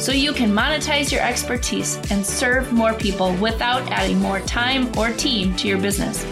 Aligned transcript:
So 0.00 0.12
you 0.12 0.32
can 0.32 0.50
monetize 0.50 1.12
your 1.12 1.20
expertise 1.20 1.98
and 2.10 2.24
serve 2.24 2.72
more 2.72 2.94
people 2.94 3.34
without 3.34 3.82
adding 3.90 4.18
more 4.18 4.40
time 4.40 4.90
or 4.96 5.10
team 5.10 5.54
to 5.56 5.68
your 5.68 5.76
business. 5.76 6.24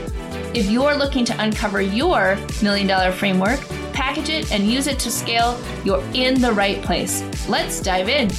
If 0.54 0.70
you're 0.70 0.96
looking 0.96 1.26
to 1.26 1.38
uncover 1.38 1.82
your 1.82 2.38
million 2.62 2.86
dollar 2.86 3.12
framework, 3.12 3.60
package 3.92 4.30
it, 4.30 4.52
and 4.52 4.66
use 4.66 4.86
it 4.86 4.98
to 5.00 5.10
scale, 5.10 5.60
you're 5.84 6.02
in 6.14 6.40
the 6.40 6.50
right 6.50 6.80
place. 6.80 7.22
Let's 7.46 7.82
dive 7.82 8.08
in. 8.08 8.30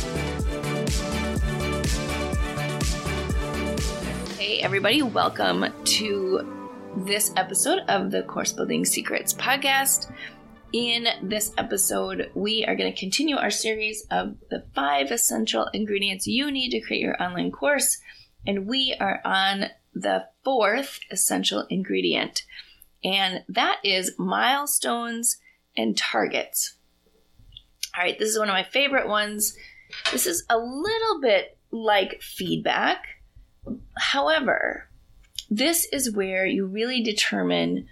Hey, 4.39 4.61
everybody, 4.61 5.03
welcome 5.03 5.71
to 5.83 6.55
this 6.97 7.31
episode 7.35 7.83
of 7.87 8.09
the 8.09 8.23
Course 8.23 8.51
Building 8.51 8.83
Secrets 8.83 9.35
podcast. 9.35 10.11
In 10.71 11.07
this 11.23 11.51
episode, 11.57 12.29
we 12.35 12.63
are 12.63 12.75
going 12.75 12.93
to 12.93 12.99
continue 12.99 13.35
our 13.35 13.49
series 13.49 14.05
of 14.11 14.35
the 14.51 14.65
five 14.75 15.09
essential 15.09 15.67
ingredients 15.73 16.27
you 16.27 16.51
need 16.51 16.69
to 16.69 16.79
create 16.79 17.01
your 17.01 17.21
online 17.21 17.51
course. 17.51 17.97
And 18.45 18.67
we 18.67 18.95
are 18.99 19.19
on 19.25 19.65
the 19.95 20.25
fourth 20.43 20.99
essential 21.09 21.65
ingredient, 21.71 22.43
and 23.03 23.43
that 23.49 23.77
is 23.83 24.13
milestones 24.19 25.37
and 25.75 25.97
targets. 25.97 26.75
All 27.97 28.03
right, 28.03 28.19
this 28.19 28.29
is 28.29 28.37
one 28.37 28.49
of 28.49 28.53
my 28.53 28.63
favorite 28.63 29.07
ones. 29.07 29.57
This 30.11 30.27
is 30.27 30.43
a 30.51 30.57
little 30.59 31.19
bit 31.19 31.57
like 31.71 32.21
feedback. 32.21 33.05
However, 33.97 34.87
this 35.49 35.87
is 35.91 36.13
where 36.13 36.45
you 36.45 36.67
really 36.67 37.01
determine 37.01 37.87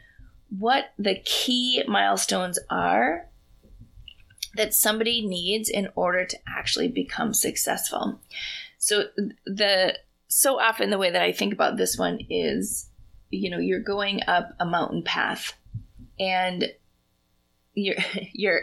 what 0.49 0.85
the 0.97 1.19
key 1.25 1.83
milestones 1.87 2.59
are 2.69 3.27
that 4.55 4.73
somebody 4.73 5.25
needs 5.25 5.69
in 5.69 5.89
order 5.95 6.25
to 6.25 6.37
actually 6.47 6.87
become 6.87 7.33
successful. 7.33 8.19
So 8.77 9.05
the 9.45 9.97
so 10.27 10.59
often 10.59 10.89
the 10.89 10.97
way 10.97 11.11
that 11.11 11.21
I 11.21 11.31
think 11.31 11.53
about 11.53 11.77
this 11.77 11.97
one 11.97 12.19
is 12.29 12.89
you 13.29 13.49
know 13.49 13.59
you're 13.59 13.79
going 13.79 14.21
up 14.27 14.49
a 14.59 14.65
mountain 14.65 15.03
path 15.03 15.53
and 16.19 16.65
you're 17.73 17.95
you're 18.33 18.61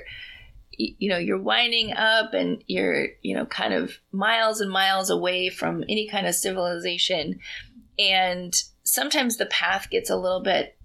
you 0.76 1.08
know 1.08 1.18
you're 1.18 1.40
winding 1.40 1.92
up 1.92 2.34
and 2.34 2.62
you're 2.66 3.08
you 3.22 3.34
know 3.36 3.46
kind 3.46 3.72
of 3.72 3.98
miles 4.10 4.60
and 4.60 4.70
miles 4.70 5.10
away 5.10 5.48
from 5.48 5.84
any 5.88 6.08
kind 6.08 6.26
of 6.26 6.34
civilization 6.34 7.38
and 7.98 8.54
sometimes 8.82 9.36
the 9.36 9.46
path 9.46 9.88
gets 9.88 10.10
a 10.10 10.16
little 10.16 10.42
bit 10.42 10.76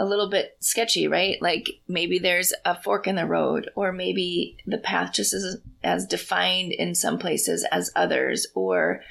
a 0.00 0.04
little 0.04 0.30
bit 0.30 0.56
sketchy, 0.60 1.06
right? 1.06 1.36
Like 1.42 1.68
maybe 1.86 2.18
there's 2.18 2.54
a 2.64 2.80
fork 2.82 3.06
in 3.06 3.16
the 3.16 3.26
road, 3.26 3.68
or 3.76 3.92
maybe 3.92 4.56
the 4.66 4.78
path 4.78 5.12
just 5.12 5.34
isn't 5.34 5.62
as 5.84 6.06
defined 6.06 6.72
in 6.72 6.94
some 6.94 7.18
places 7.18 7.66
as 7.70 7.92
others, 7.94 8.46
or 8.54 9.02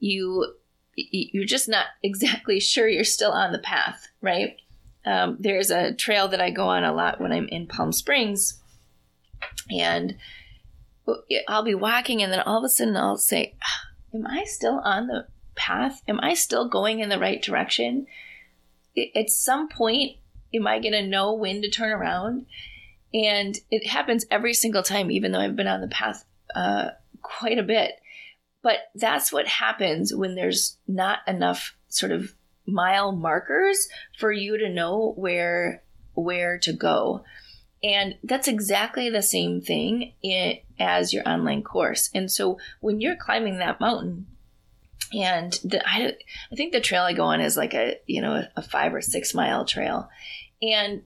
you 0.00 0.54
you're 0.96 1.44
just 1.44 1.68
not 1.68 1.86
exactly 2.02 2.58
sure 2.58 2.88
you're 2.88 3.04
still 3.04 3.30
on 3.30 3.52
the 3.52 3.60
path, 3.60 4.08
right? 4.20 4.56
Um, 5.06 5.36
there's 5.38 5.70
a 5.70 5.94
trail 5.94 6.26
that 6.28 6.40
I 6.40 6.50
go 6.50 6.66
on 6.66 6.82
a 6.82 6.92
lot 6.92 7.20
when 7.20 7.30
I'm 7.30 7.46
in 7.46 7.68
Palm 7.68 7.92
Springs, 7.92 8.60
and 9.70 10.16
I'll 11.46 11.62
be 11.62 11.76
walking, 11.76 12.24
and 12.24 12.32
then 12.32 12.40
all 12.40 12.58
of 12.58 12.64
a 12.64 12.68
sudden 12.68 12.96
I'll 12.96 13.18
say, 13.18 13.54
ah, 13.62 13.86
"Am 14.12 14.26
I 14.26 14.42
still 14.42 14.80
on 14.82 15.06
the 15.06 15.28
path? 15.54 16.02
Am 16.08 16.18
I 16.20 16.34
still 16.34 16.68
going 16.68 16.98
in 16.98 17.08
the 17.08 17.20
right 17.20 17.40
direction?" 17.40 18.08
At 19.14 19.30
some 19.30 19.68
point, 19.68 20.18
am 20.54 20.66
I 20.66 20.78
going 20.78 20.92
to 20.92 21.06
know 21.06 21.34
when 21.34 21.62
to 21.62 21.70
turn 21.70 21.92
around? 21.92 22.46
And 23.12 23.58
it 23.70 23.86
happens 23.86 24.26
every 24.30 24.54
single 24.54 24.82
time, 24.82 25.10
even 25.10 25.32
though 25.32 25.40
I've 25.40 25.56
been 25.56 25.68
on 25.68 25.80
the 25.80 25.88
path 25.88 26.24
uh, 26.54 26.90
quite 27.22 27.58
a 27.58 27.62
bit. 27.62 27.92
But 28.62 28.78
that's 28.94 29.32
what 29.32 29.46
happens 29.46 30.14
when 30.14 30.34
there's 30.34 30.78
not 30.88 31.18
enough 31.26 31.76
sort 31.88 32.12
of 32.12 32.34
mile 32.66 33.12
markers 33.12 33.88
for 34.18 34.32
you 34.32 34.58
to 34.58 34.68
know 34.68 35.12
where 35.16 35.82
where 36.14 36.58
to 36.58 36.72
go. 36.72 37.24
And 37.82 38.16
that's 38.22 38.48
exactly 38.48 39.10
the 39.10 39.20
same 39.20 39.60
thing 39.60 40.14
in, 40.22 40.58
as 40.78 41.12
your 41.12 41.28
online 41.28 41.62
course. 41.62 42.08
And 42.14 42.30
so 42.30 42.58
when 42.80 43.00
you're 43.00 43.16
climbing 43.16 43.58
that 43.58 43.80
mountain, 43.80 44.26
and 45.12 45.52
the, 45.62 45.86
I, 45.86 46.14
I 46.50 46.56
think 46.56 46.72
the 46.72 46.80
trail 46.80 47.02
I 47.02 47.12
go 47.12 47.24
on 47.24 47.40
is 47.40 47.56
like 47.56 47.74
a 47.74 47.98
you 48.06 48.22
know 48.22 48.44
a 48.56 48.62
five 48.62 48.94
or 48.94 49.02
six 49.02 49.34
mile 49.34 49.64
trail, 49.64 50.08
and 50.62 51.02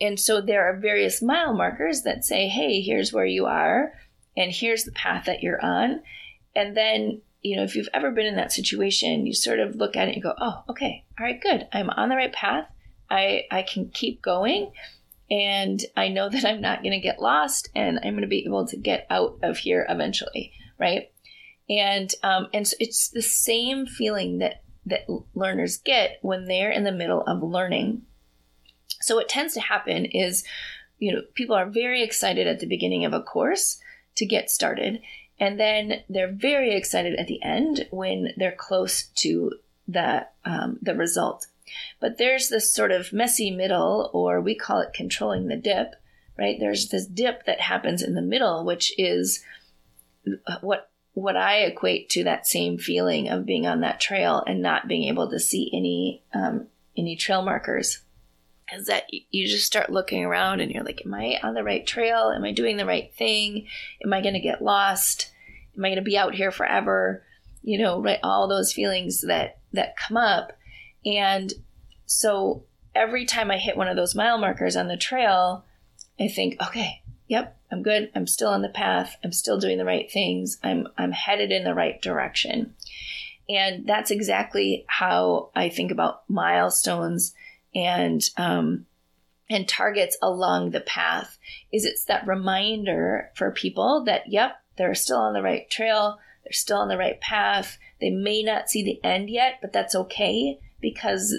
and 0.00 0.18
so 0.18 0.40
there 0.40 0.68
are 0.68 0.78
various 0.78 1.20
mile 1.20 1.54
markers 1.54 2.02
that 2.02 2.24
say, 2.24 2.48
hey, 2.48 2.80
here's 2.80 3.12
where 3.12 3.26
you 3.26 3.46
are, 3.46 3.92
and 4.36 4.52
here's 4.52 4.84
the 4.84 4.92
path 4.92 5.24
that 5.26 5.42
you're 5.42 5.64
on. 5.64 6.00
And 6.54 6.76
then, 6.76 7.20
you 7.42 7.56
know, 7.56 7.64
if 7.64 7.74
you've 7.74 7.88
ever 7.92 8.10
been 8.10 8.26
in 8.26 8.36
that 8.36 8.52
situation, 8.52 9.26
you 9.26 9.34
sort 9.34 9.58
of 9.58 9.76
look 9.76 9.96
at 9.96 10.08
it 10.08 10.14
and 10.14 10.22
go, 10.22 10.34
oh, 10.40 10.62
okay, 10.68 11.04
all 11.18 11.26
right, 11.26 11.40
good. 11.40 11.66
I'm 11.72 11.90
on 11.90 12.08
the 12.08 12.16
right 12.16 12.32
path. 12.32 12.68
I, 13.10 13.44
I 13.50 13.62
can 13.62 13.90
keep 13.90 14.22
going. 14.22 14.72
And 15.30 15.80
I 15.96 16.08
know 16.08 16.28
that 16.28 16.44
I'm 16.44 16.60
not 16.60 16.82
going 16.82 16.92
to 16.92 17.00
get 17.00 17.20
lost 17.20 17.68
and 17.74 17.98
I'm 17.98 18.12
going 18.12 18.22
to 18.22 18.28
be 18.28 18.44
able 18.44 18.66
to 18.68 18.76
get 18.76 19.06
out 19.10 19.38
of 19.42 19.58
here 19.58 19.86
eventually. 19.88 20.52
Right. 20.78 21.10
And, 21.68 22.12
um, 22.22 22.46
and 22.54 22.66
so 22.66 22.76
it's 22.80 23.10
the 23.10 23.22
same 23.22 23.86
feeling 23.86 24.38
that, 24.38 24.62
that 24.86 25.06
learners 25.34 25.76
get 25.76 26.18
when 26.22 26.46
they're 26.46 26.70
in 26.70 26.84
the 26.84 26.92
middle 26.92 27.22
of 27.22 27.42
learning 27.42 28.02
so 29.00 29.16
what 29.16 29.28
tends 29.28 29.54
to 29.54 29.60
happen 29.60 30.04
is, 30.04 30.44
you 30.98 31.12
know, 31.12 31.22
people 31.34 31.54
are 31.54 31.68
very 31.68 32.02
excited 32.02 32.46
at 32.46 32.60
the 32.60 32.66
beginning 32.66 33.04
of 33.04 33.12
a 33.12 33.22
course 33.22 33.78
to 34.16 34.26
get 34.26 34.50
started, 34.50 35.00
and 35.38 35.58
then 35.58 36.02
they're 36.08 36.32
very 36.32 36.74
excited 36.74 37.18
at 37.18 37.28
the 37.28 37.42
end 37.42 37.86
when 37.90 38.32
they're 38.36 38.52
close 38.52 39.04
to 39.16 39.52
the 39.86 40.26
um, 40.44 40.78
the 40.82 40.94
result. 40.94 41.46
But 42.00 42.18
there's 42.18 42.48
this 42.48 42.72
sort 42.72 42.90
of 42.90 43.12
messy 43.12 43.50
middle, 43.50 44.10
or 44.12 44.40
we 44.40 44.54
call 44.54 44.80
it 44.80 44.92
controlling 44.92 45.48
the 45.48 45.56
dip, 45.56 45.94
right? 46.38 46.56
There's 46.58 46.88
this 46.88 47.06
dip 47.06 47.44
that 47.46 47.60
happens 47.60 48.02
in 48.02 48.14
the 48.14 48.22
middle, 48.22 48.64
which 48.64 48.92
is 48.98 49.44
what 50.60 50.90
what 51.14 51.36
I 51.36 51.58
equate 51.60 52.08
to 52.10 52.24
that 52.24 52.46
same 52.46 52.78
feeling 52.78 53.28
of 53.28 53.46
being 53.46 53.66
on 53.66 53.80
that 53.80 54.00
trail 54.00 54.42
and 54.46 54.62
not 54.62 54.88
being 54.88 55.08
able 55.08 55.30
to 55.30 55.40
see 55.40 55.70
any 55.72 56.22
um, 56.34 56.66
any 56.96 57.16
trail 57.16 57.42
markers 57.42 58.00
is 58.72 58.86
that 58.86 59.04
you 59.30 59.46
just 59.48 59.66
start 59.66 59.90
looking 59.90 60.24
around 60.24 60.60
and 60.60 60.70
you're 60.70 60.84
like, 60.84 61.02
Am 61.04 61.14
I 61.14 61.38
on 61.42 61.54
the 61.54 61.64
right 61.64 61.86
trail? 61.86 62.32
Am 62.34 62.44
I 62.44 62.52
doing 62.52 62.76
the 62.76 62.86
right 62.86 63.12
thing? 63.14 63.66
Am 64.04 64.12
I 64.12 64.20
going 64.20 64.34
to 64.34 64.40
get 64.40 64.62
lost? 64.62 65.32
Am 65.76 65.84
I 65.84 65.88
going 65.88 65.96
to 65.96 66.02
be 66.02 66.18
out 66.18 66.34
here 66.34 66.50
forever? 66.50 67.24
You 67.62 67.78
know, 67.78 68.00
right? 68.00 68.18
All 68.22 68.48
those 68.48 68.72
feelings 68.72 69.22
that 69.22 69.58
that 69.72 69.96
come 69.96 70.16
up. 70.16 70.52
And 71.04 71.52
so 72.06 72.64
every 72.94 73.24
time 73.24 73.50
I 73.50 73.58
hit 73.58 73.76
one 73.76 73.88
of 73.88 73.96
those 73.96 74.14
mile 74.14 74.38
markers 74.38 74.76
on 74.76 74.88
the 74.88 74.96
trail, 74.96 75.64
I 76.18 76.28
think, 76.28 76.60
okay, 76.62 77.02
yep, 77.28 77.58
I'm 77.70 77.82
good. 77.82 78.10
I'm 78.14 78.26
still 78.26 78.48
on 78.48 78.62
the 78.62 78.68
path. 78.68 79.16
I'm 79.22 79.32
still 79.32 79.58
doing 79.58 79.78
the 79.78 79.84
right 79.84 80.10
things. 80.10 80.58
I'm 80.62 80.88
I'm 80.96 81.12
headed 81.12 81.52
in 81.52 81.64
the 81.64 81.74
right 81.74 82.00
direction. 82.00 82.74
And 83.48 83.86
that's 83.86 84.10
exactly 84.10 84.84
how 84.88 85.50
I 85.54 85.70
think 85.70 85.90
about 85.90 86.28
milestones 86.28 87.34
and 87.74 88.22
um, 88.36 88.86
and 89.50 89.68
targets 89.68 90.16
along 90.22 90.70
the 90.70 90.80
path. 90.80 91.38
Is 91.72 91.84
it's 91.84 92.04
that 92.04 92.26
reminder 92.26 93.30
for 93.34 93.50
people 93.50 94.04
that 94.04 94.22
yep 94.28 94.56
they're 94.76 94.94
still 94.94 95.18
on 95.18 95.34
the 95.34 95.42
right 95.42 95.68
trail 95.70 96.18
they're 96.44 96.52
still 96.52 96.78
on 96.78 96.88
the 96.88 96.96
right 96.96 97.20
path. 97.20 97.78
They 98.00 98.10
may 98.10 98.42
not 98.42 98.70
see 98.70 98.82
the 98.82 99.04
end 99.04 99.28
yet 99.28 99.58
but 99.60 99.72
that's 99.72 99.94
okay 99.94 100.58
because 100.80 101.34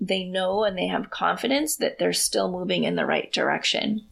they 0.00 0.24
know 0.24 0.64
and 0.64 0.76
they 0.76 0.88
have 0.88 1.10
confidence 1.10 1.76
that 1.76 1.98
they're 1.98 2.12
still 2.12 2.50
moving 2.50 2.84
in 2.84 2.96
the 2.96 3.06
right 3.06 3.32
direction. 3.32 4.06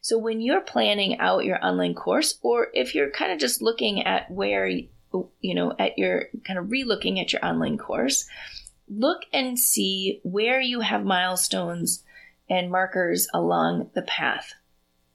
So 0.00 0.18
when 0.18 0.40
you're 0.40 0.62
planning 0.62 1.18
out 1.18 1.44
your 1.44 1.64
online 1.64 1.94
course 1.94 2.38
or 2.42 2.68
if 2.72 2.94
you're 2.94 3.10
kind 3.10 3.32
of 3.32 3.38
just 3.38 3.60
looking 3.60 4.02
at 4.04 4.30
where 4.30 4.66
you 4.66 5.54
know 5.54 5.74
at 5.78 5.98
your 5.98 6.26
kind 6.44 6.58
of 6.58 6.70
re-looking 6.70 7.20
at 7.20 7.32
your 7.32 7.44
online 7.44 7.78
course 7.78 8.26
look 8.88 9.22
and 9.32 9.58
see 9.58 10.20
where 10.22 10.60
you 10.60 10.80
have 10.80 11.04
milestones 11.04 12.04
and 12.48 12.70
markers 12.70 13.28
along 13.34 13.90
the 13.94 14.02
path. 14.02 14.54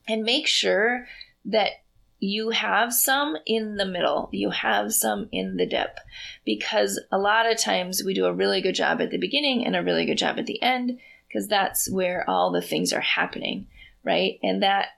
And 0.08 0.24
make 0.24 0.48
sure 0.48 1.08
that 1.46 1.72
you 2.20 2.52
have 2.52 2.94
some 2.94 3.36
in 3.46 3.78
the 3.78 3.86
middle, 3.86 4.30
you 4.32 4.52
have 4.52 4.94
some 4.94 5.28
in 5.32 5.58
the 5.58 5.66
dip, 5.66 6.00
because 6.46 7.02
a 7.12 7.18
lot 7.18 7.50
of 7.50 7.58
times 7.58 8.04
we 8.06 8.14
do 8.14 8.26
a 8.26 8.34
really 8.34 8.62
good 8.62 8.76
job 8.76 9.02
at 9.02 9.10
the 9.10 9.18
beginning 9.18 9.66
and 9.66 9.76
a 9.76 9.82
really 9.82 10.06
good 10.06 10.18
job 10.18 10.38
at 10.38 10.46
the 10.46 10.62
end, 10.62 11.00
because 11.28 11.48
that's 11.48 11.90
where 11.90 12.30
all 12.30 12.52
the 12.52 12.62
things 12.62 12.94
are 12.94 13.02
happening, 13.02 13.66
right? 14.04 14.38
And 14.44 14.62
that 14.62 14.90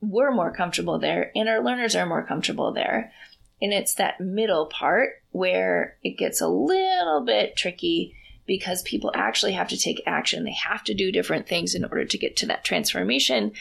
we're 0.00 0.30
more 0.30 0.54
comfortable 0.54 0.98
there 0.98 1.30
and 1.34 1.48
our 1.48 1.62
learners 1.62 1.94
are 1.94 2.06
more 2.06 2.24
comfortable 2.24 2.72
there. 2.72 3.12
And 3.60 3.74
it's 3.74 3.96
that 3.96 4.20
middle 4.20 4.66
part 4.66 5.22
where 5.32 5.98
it 6.02 6.16
gets 6.16 6.40
a 6.40 6.48
little 6.48 7.22
bit 7.26 7.56
tricky 7.56 8.14
because 8.50 8.82
people 8.82 9.12
actually 9.14 9.52
have 9.52 9.68
to 9.68 9.78
take 9.78 10.02
action. 10.06 10.42
They 10.42 10.56
have 10.64 10.82
to 10.82 10.92
do 10.92 11.12
different 11.12 11.46
things 11.46 11.76
in 11.76 11.84
order 11.84 12.04
to 12.04 12.18
get 12.18 12.36
to 12.38 12.46
that 12.46 12.64
transformation. 12.64 13.52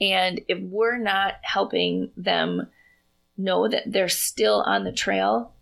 And 0.00 0.40
if 0.48 0.58
we're 0.60 0.98
not 0.98 1.34
helping 1.42 2.10
them 2.16 2.66
know 3.38 3.68
that 3.68 3.84
they're 3.86 4.08
still 4.08 4.60
on 4.62 4.82
the 4.82 4.90
trail, 4.90 5.52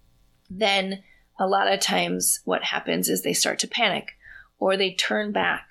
then 0.49 1.03
a 1.39 1.47
lot 1.47 1.71
of 1.71 1.81
times 1.81 2.41
what 2.47 2.65
happens 2.65 3.11
is 3.11 3.21
they 3.21 3.35
start 3.35 3.59
to 3.59 3.69
panic 3.69 4.13
or 4.59 4.79
they 4.79 4.95
turn 4.95 5.33
back 5.33 5.69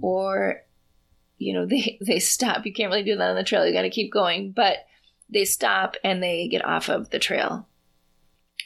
or 0.00 0.62
you 1.38 1.54
know 1.54 1.64
they 1.70 1.96
they 2.04 2.18
stop 2.18 2.66
you 2.66 2.72
can't 2.72 2.90
really 2.90 3.04
do 3.04 3.14
that 3.14 3.30
on 3.30 3.36
the 3.36 3.44
trail 3.44 3.64
you 3.64 3.72
got 3.72 3.82
to 3.82 3.90
keep 3.90 4.12
going 4.12 4.50
but 4.50 4.78
they 5.28 5.44
stop 5.44 5.94
and 6.02 6.20
they 6.20 6.48
get 6.48 6.64
off 6.64 6.88
of 6.88 7.10
the 7.10 7.18
trail 7.20 7.68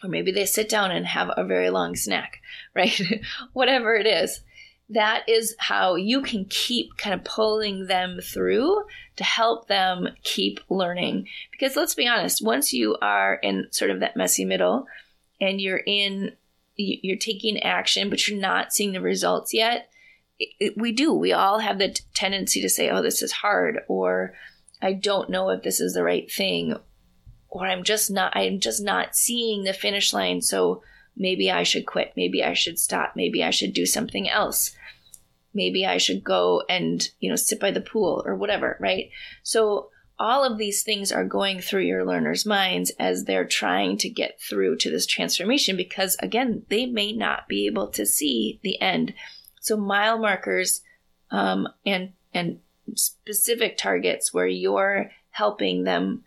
or 0.02 0.08
maybe 0.08 0.32
they 0.32 0.46
sit 0.46 0.68
down 0.68 0.90
and 0.90 1.06
have 1.06 1.30
a 1.36 1.44
very 1.44 1.70
long 1.70 1.94
snack 1.96 2.40
right 2.74 3.00
whatever 3.52 3.94
it 3.94 4.06
is 4.06 4.40
that 4.88 5.28
is 5.28 5.54
how 5.58 5.96
you 5.96 6.22
can 6.22 6.44
keep 6.48 6.96
kind 6.96 7.14
of 7.14 7.24
pulling 7.24 7.86
them 7.86 8.20
through 8.22 8.84
to 9.16 9.24
help 9.24 9.66
them 9.66 10.08
keep 10.22 10.60
learning. 10.68 11.26
Because 11.50 11.74
let's 11.74 11.94
be 11.94 12.06
honest, 12.06 12.44
once 12.44 12.72
you 12.72 12.96
are 13.02 13.34
in 13.34 13.66
sort 13.70 13.90
of 13.90 14.00
that 14.00 14.16
messy 14.16 14.44
middle 14.44 14.86
and 15.40 15.60
you're 15.60 15.82
in, 15.86 16.32
you're 16.76 17.16
taking 17.16 17.62
action, 17.62 18.10
but 18.10 18.28
you're 18.28 18.38
not 18.38 18.72
seeing 18.72 18.92
the 18.92 19.00
results 19.00 19.52
yet, 19.52 19.88
it, 20.38 20.74
we 20.76 20.92
do. 20.92 21.12
We 21.12 21.32
all 21.32 21.58
have 21.58 21.78
the 21.78 21.88
t- 21.88 22.04
tendency 22.14 22.60
to 22.60 22.68
say, 22.68 22.90
oh, 22.90 23.02
this 23.02 23.22
is 23.22 23.32
hard, 23.32 23.80
or 23.88 24.34
I 24.82 24.92
don't 24.92 25.30
know 25.30 25.48
if 25.48 25.62
this 25.62 25.80
is 25.80 25.94
the 25.94 26.04
right 26.04 26.30
thing, 26.30 26.76
or 27.58 27.66
I'm 27.66 27.84
just 27.84 28.10
not, 28.10 28.36
I'm 28.36 28.60
just 28.60 28.82
not 28.82 29.14
seeing 29.14 29.64
the 29.64 29.72
finish 29.72 30.12
line. 30.12 30.42
So, 30.42 30.82
maybe 31.16 31.50
I 31.50 31.62
should 31.62 31.86
quit. 31.86 32.12
Maybe 32.16 32.44
I 32.44 32.52
should 32.52 32.78
stop. 32.78 33.14
Maybe 33.16 33.42
I 33.42 33.50
should 33.50 33.72
do 33.72 33.86
something 33.86 34.28
else. 34.28 34.72
Maybe 35.54 35.86
I 35.86 35.96
should 35.96 36.22
go 36.22 36.62
and, 36.68 37.08
you 37.18 37.30
know, 37.30 37.36
sit 37.36 37.58
by 37.58 37.70
the 37.70 37.80
pool 37.80 38.22
or 38.26 38.34
whatever, 38.34 38.76
right? 38.78 39.08
So 39.42 39.88
all 40.18 40.44
of 40.44 40.58
these 40.58 40.82
things 40.82 41.12
are 41.12 41.24
going 41.24 41.60
through 41.60 41.82
your 41.82 42.04
learners' 42.04 42.44
minds 42.44 42.92
as 42.98 43.24
they're 43.24 43.46
trying 43.46 43.96
to 43.98 44.10
get 44.10 44.40
through 44.40 44.76
to 44.78 44.90
this 44.90 45.06
transformation 45.06 45.76
because 45.76 46.16
again, 46.20 46.64
they 46.68 46.84
may 46.84 47.12
not 47.12 47.48
be 47.48 47.66
able 47.66 47.88
to 47.88 48.04
see 48.04 48.60
the 48.62 48.80
end. 48.80 49.14
So 49.60 49.76
mile 49.76 50.18
markers 50.18 50.82
um, 51.30 51.68
and 51.84 52.12
and 52.34 52.60
specific 52.94 53.78
targets 53.78 54.32
where 54.32 54.46
you're 54.46 55.10
helping 55.30 55.84
them 55.84 56.22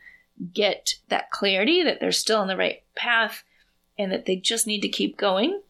get 0.54 0.96
that 1.10 1.32
clarity 1.32 1.84
that 1.84 2.00
they're 2.00 2.12
still 2.12 2.40
on 2.40 2.48
the 2.48 2.58
right 2.58 2.84
path 2.96 3.44
and 3.98 4.12
that 4.12 4.26
they 4.26 4.36
just 4.36 4.66
need 4.66 4.82
to 4.82 4.90
keep 4.90 5.18
going, 5.18 5.62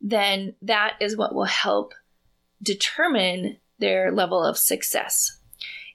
then 0.00 0.54
that 0.62 0.94
is 1.00 1.16
what 1.16 1.34
will 1.34 1.44
help 1.44 1.94
determine 2.62 3.56
their 3.78 4.10
level 4.10 4.42
of 4.42 4.58
success. 4.58 5.38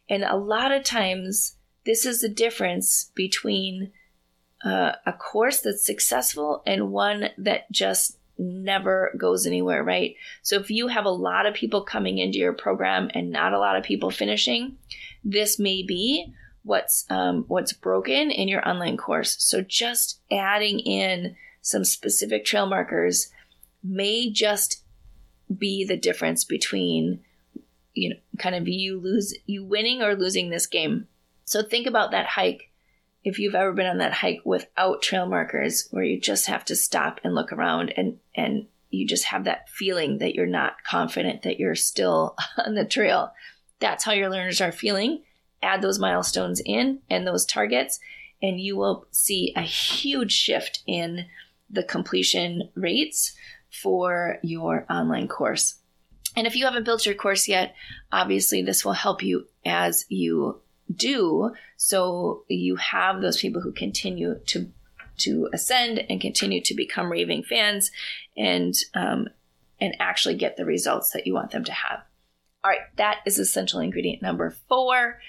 And 0.10 0.24
a 0.24 0.38
lot 0.38 0.72
of 0.72 0.84
times, 0.84 1.58
this 1.86 2.06
is 2.06 2.22
the 2.22 2.30
difference 2.30 3.12
between 3.16 3.92
uh, 4.64 4.94
a 5.06 5.14
course 5.14 5.60
that's 5.60 5.86
successful 5.86 6.64
and 6.66 6.92
one 6.92 7.30
that 7.38 7.70
just 7.72 8.18
never 8.38 9.14
goes 9.18 9.46
anywhere, 9.46 9.84
right? 9.84 10.16
So 10.42 10.58
if 10.58 10.72
you 10.72 10.88
have 10.88 11.06
a 11.06 11.10
lot 11.10 11.46
of 11.46 11.54
people 11.54 11.84
coming 11.84 12.18
into 12.18 12.38
your 12.38 12.54
program 12.54 13.10
and 13.14 13.30
not 13.30 13.54
a 13.54 13.60
lot 13.60 13.75
of 13.75 13.84
people 13.84 14.10
finishing, 14.10 14.78
this 15.24 15.60
may 15.60 15.84
be 15.84 16.34
what's 16.63 17.06
um, 17.10 17.45
what's 17.48 17.74
broken 17.74 18.31
in 18.31 18.48
your 18.48 18.68
online 18.68 18.98
course. 18.98 19.36
So 19.39 19.62
just 19.62 20.21
adding 20.31 20.80
in 20.80 21.36
some 21.62 21.86
specific 21.86 22.45
trail 22.45 22.65
markers 22.65 23.30
may 23.83 24.31
just 24.31 24.83
be 25.56 25.86
the 25.86 25.98
difference 25.98 26.44
between 26.44 27.19
you 27.94 28.10
know 28.10 28.15
kind 28.39 28.56
of 28.56 28.68
you 28.68 29.00
lose 29.00 29.36
you 29.45 29.63
winning 29.63 30.01
or 30.01 30.15
losing 30.15 30.50
this 30.50 30.68
game. 30.68 31.07
So 31.45 31.62
think 31.62 31.86
about 31.86 32.12
that 32.12 32.25
hike. 32.25 32.69
If 33.24 33.39
you've 33.39 33.56
ever 33.56 33.71
been 33.71 33.86
on 33.86 34.00
that 34.00 34.13
hike 34.13 34.42
without 34.44 35.01
trail 35.01 35.25
markers 35.25 35.88
where 35.92 36.04
you 36.04 36.19
just 36.19 36.48
have 36.48 36.65
to 36.65 36.75
stop 36.75 37.21
and 37.24 37.36
look 37.36 37.51
around 37.54 37.94
and 37.95 38.19
and 38.36 38.68
you 38.89 39.07
just 39.07 39.25
have 39.25 39.45
that 39.45 39.69
feeling 39.69 40.19
that 40.19 40.36
you're 40.36 40.45
not 40.45 40.83
confident 40.88 41.42
that 41.42 41.60
you're 41.60 41.75
still 41.75 42.36
on 42.65 42.75
the 42.75 42.86
trail. 42.86 43.33
That's 43.80 44.04
how 44.04 44.13
your 44.13 44.30
learners 44.30 44.62
are 44.62 44.71
feeling 44.71 45.24
add 45.63 45.81
those 45.81 46.00
milestones 46.00 46.62
in 46.65 47.00
and 47.10 47.25
those 47.25 47.45
targets 47.45 48.00
and 48.44 48.60
you 48.60 48.75
will 48.75 49.07
see 49.12 49.54
a 49.56 49.62
huge 49.62 50.33
shift 50.33 50.83
in 50.86 51.25
the 51.69 51.83
completion 51.83 52.69
rates 52.75 53.33
for 53.71 54.38
your 54.44 54.86
online 54.89 55.27
course. 55.27 55.75
And 56.36 56.45
if 56.45 56.56
you 56.56 56.65
haven't 56.65 56.83
built 56.83 57.06
your 57.06 57.15
course 57.15 57.48
yet, 57.48 57.74
obviously 58.12 58.62
this 58.62 58.83
will 58.83 58.94
help 58.94 59.24
you 59.24 59.48
as 59.65 60.06
you 60.10 60.62
do. 60.94 61.54
So 61.77 62.44
you 62.50 62.75
have 62.75 63.21
those 63.21 63.39
people 63.39 63.62
who 63.62 63.71
continue 63.71 64.39
to 64.48 64.69
to 65.15 65.48
ascend 65.54 66.04
and 66.10 66.19
continue 66.19 66.60
to 66.60 66.74
become 66.74 67.12
raving 67.12 67.44
fans 67.44 67.92
and 68.36 68.74
um, 68.95 69.27
and 69.80 69.95
actually 70.00 70.36
get 70.36 70.57
the 70.57 70.65
results 70.65 71.12
that 71.12 71.27
you 71.27 71.33
want 71.33 71.51
them 71.51 71.63
to 71.63 71.71
have. 71.71 72.00
All 72.63 72.71
right, 72.71 72.81
that 72.95 73.19
is 73.25 73.38
essential 73.38 73.80
ingredient 73.80 74.21
number 74.21 74.56
four. 74.68 75.19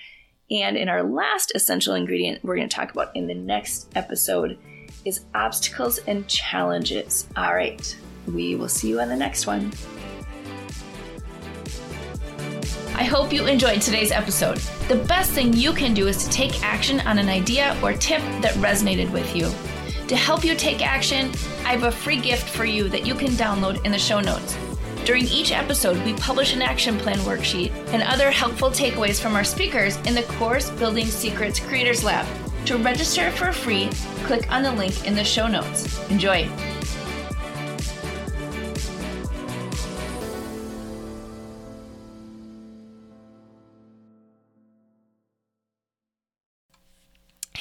And 0.51 0.77
in 0.77 0.89
our 0.89 1.03
last 1.03 1.53
essential 1.55 1.95
ingredient, 1.95 2.45
we're 2.45 2.57
going 2.57 2.69
to 2.69 2.75
talk 2.75 2.93
about 2.93 3.15
in 3.17 3.27
the 3.27 3.35
next 3.35 3.91
episode 3.97 4.59
is 5.05 5.25
obstacles 5.35 5.99
and 6.07 6.27
challenges. 6.29 7.27
All 7.37 7.55
right, 7.55 7.97
we 8.27 8.55
will 8.55 8.69
see 8.69 8.89
you 8.89 9.01
on 9.01 9.09
the 9.09 9.17
next 9.17 9.47
one. 9.47 9.73
I 12.97 13.03
hope 13.03 13.33
you 13.33 13.47
enjoyed 13.47 13.81
today's 13.81 14.13
episode. 14.13 14.59
The 14.89 15.05
best 15.09 15.33
thing 15.33 15.53
you 15.53 15.73
can 15.73 15.95
do 15.95 16.09
is 16.09 16.25
to 16.25 16.31
take 16.31 16.63
action 16.63 17.01
on 17.01 17.19
an 17.19 17.29
idea 17.29 17.77
or 17.83 17.93
tip 17.93 18.21
that 18.41 18.55
resonated 18.55 19.11
with 19.13 19.35
you. 19.35 19.51
To 20.09 20.17
help 20.17 20.45
you 20.45 20.55
take 20.55 20.87
action, 20.87 21.33
I 21.65 21.71
have 21.71 21.85
a 21.85 21.91
free 21.91 22.21
gift 22.21 22.49
for 22.49 22.65
you 22.65 22.89
that 22.91 23.07
you 23.07 23.15
can 23.15 23.31
download 23.31 23.85
in 23.85 23.93
the 23.93 23.99
show 23.99 24.21
notes. 24.21 24.57
During 25.05 25.27
each 25.27 25.53
episode, 25.53 26.03
we 26.05 26.15
publish 26.15 26.55
an 26.55 26.63
action 26.63 26.97
plan 26.97 27.19
worksheet 27.19 27.71
and 27.93 28.03
other 28.03 28.31
helpful 28.31 28.71
takeaways 28.71 29.21
from 29.21 29.37
our 29.37 29.45
speakers 29.45 29.97
in 30.07 30.15
the 30.15 30.23
Course 30.23 30.71
Building 30.71 31.07
Secrets 31.07 31.61
Creators 31.61 32.03
Lab. 32.03 32.27
To 32.67 32.79
register 32.79 33.31
for 33.33 33.53
free, 33.53 33.91
click 34.25 34.51
on 34.51 34.63
the 34.63 34.73
link 34.73 35.07
in 35.07 35.15
the 35.15 35.23
show 35.23 35.47
notes. 35.47 36.01
Enjoy! 36.09 36.49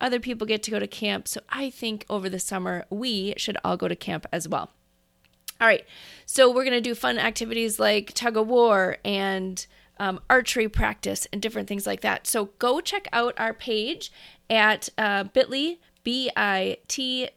other 0.00 0.20
people 0.20 0.46
get 0.46 0.62
to 0.64 0.70
go 0.70 0.78
to 0.78 0.86
camp. 0.86 1.28
So 1.28 1.40
I 1.48 1.70
think 1.70 2.04
over 2.08 2.28
the 2.28 2.38
summer, 2.38 2.84
we 2.90 3.34
should 3.36 3.56
all 3.64 3.76
go 3.76 3.88
to 3.88 3.96
camp 3.96 4.26
as 4.32 4.48
well. 4.48 4.70
All 5.60 5.66
right, 5.66 5.86
so 6.26 6.50
we're 6.50 6.64
going 6.64 6.72
to 6.72 6.82
do 6.82 6.94
fun 6.94 7.18
activities 7.18 7.80
like 7.80 8.12
tug 8.12 8.36
of 8.36 8.46
war 8.46 8.98
and 9.04 9.66
um, 9.98 10.20
archery 10.28 10.68
practice 10.68 11.26
and 11.32 11.40
different 11.40 11.66
things 11.66 11.86
like 11.86 12.02
that. 12.02 12.26
So 12.26 12.50
go 12.58 12.80
check 12.80 13.08
out 13.12 13.34
our 13.38 13.54
page 13.54 14.12
at 14.50 14.90
uh, 14.98 15.24
bit.ly, 15.24 15.78
bit.ly 16.06 17.34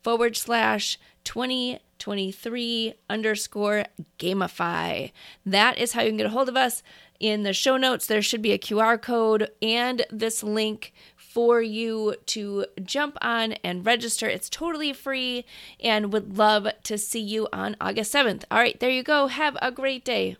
forward 0.00 0.36
slash 0.36 0.96
2023 1.24 2.94
underscore 3.10 3.84
gamify. 4.20 5.10
That 5.44 5.76
is 5.76 5.92
how 5.92 6.02
you 6.02 6.10
can 6.10 6.18
get 6.18 6.26
a 6.26 6.30
hold 6.30 6.48
of 6.48 6.56
us. 6.56 6.84
In 7.18 7.42
the 7.42 7.52
show 7.52 7.76
notes, 7.76 8.06
there 8.06 8.22
should 8.22 8.42
be 8.42 8.52
a 8.52 8.58
QR 8.58 9.02
code 9.02 9.50
and 9.60 10.06
this 10.08 10.44
link 10.44 10.92
for 11.16 11.60
you 11.60 12.14
to 12.26 12.66
jump 12.84 13.18
on 13.20 13.54
and 13.54 13.84
register. 13.84 14.28
It's 14.28 14.48
totally 14.48 14.92
free 14.92 15.44
and 15.80 16.12
would 16.12 16.38
love 16.38 16.68
to 16.84 16.96
see 16.96 17.20
you 17.20 17.48
on 17.52 17.74
August 17.80 18.14
7th. 18.14 18.44
All 18.52 18.58
right, 18.58 18.78
there 18.78 18.90
you 18.90 19.02
go. 19.02 19.26
Have 19.26 19.56
a 19.60 19.72
great 19.72 20.04
day. 20.04 20.36